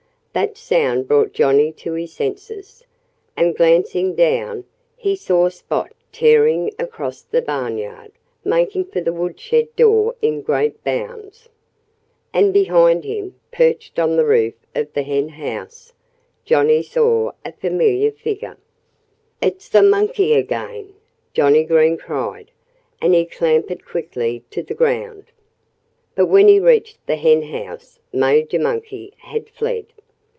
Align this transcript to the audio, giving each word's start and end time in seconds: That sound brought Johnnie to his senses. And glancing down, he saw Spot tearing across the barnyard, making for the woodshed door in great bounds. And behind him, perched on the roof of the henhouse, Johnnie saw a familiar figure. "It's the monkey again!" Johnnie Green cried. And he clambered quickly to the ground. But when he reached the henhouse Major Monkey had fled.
That 0.33 0.55
sound 0.55 1.09
brought 1.09 1.33
Johnnie 1.33 1.73
to 1.73 1.91
his 1.91 2.13
senses. 2.13 2.85
And 3.35 3.53
glancing 3.53 4.15
down, 4.15 4.63
he 4.95 5.13
saw 5.13 5.49
Spot 5.49 5.91
tearing 6.13 6.71
across 6.79 7.21
the 7.21 7.41
barnyard, 7.41 8.13
making 8.45 8.85
for 8.85 9.01
the 9.01 9.11
woodshed 9.11 9.75
door 9.75 10.15
in 10.21 10.41
great 10.41 10.81
bounds. 10.85 11.49
And 12.33 12.53
behind 12.53 13.03
him, 13.03 13.35
perched 13.51 13.99
on 13.99 14.15
the 14.15 14.23
roof 14.23 14.53
of 14.73 14.93
the 14.93 15.03
henhouse, 15.03 15.91
Johnnie 16.45 16.83
saw 16.83 17.31
a 17.43 17.51
familiar 17.51 18.11
figure. 18.13 18.55
"It's 19.41 19.67
the 19.67 19.83
monkey 19.83 20.31
again!" 20.33 20.93
Johnnie 21.33 21.65
Green 21.65 21.97
cried. 21.97 22.51
And 23.01 23.13
he 23.13 23.25
clambered 23.25 23.83
quickly 23.83 24.45
to 24.51 24.63
the 24.63 24.75
ground. 24.75 25.25
But 26.15 26.27
when 26.27 26.47
he 26.47 26.57
reached 26.57 27.05
the 27.05 27.17
henhouse 27.17 27.99
Major 28.13 28.59
Monkey 28.59 29.11
had 29.17 29.49
fled. 29.49 29.87